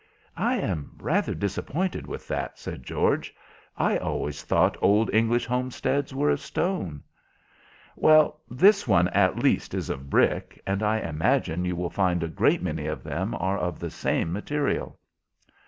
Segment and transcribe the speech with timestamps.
[0.41, 3.35] "I am rather disappointed with that," said George,
[3.77, 7.03] "I always thought old English homesteads were of stone."
[7.95, 12.27] "Well, this one at least is of brick, and I imagine you will find a
[12.27, 14.97] great many of them are of the same material."